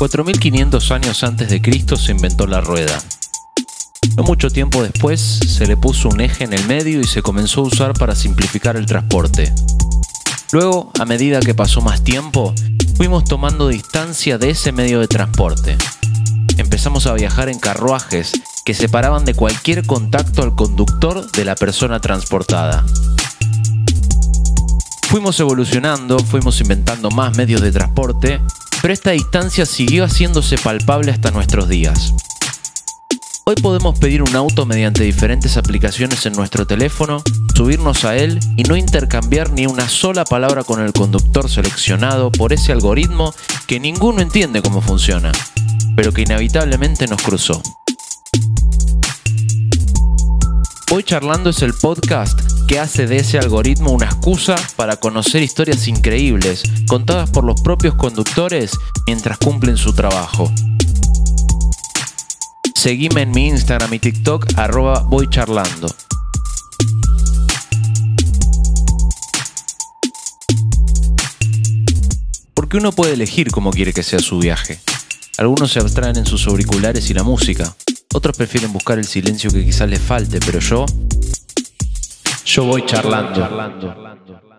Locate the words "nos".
47.06-47.20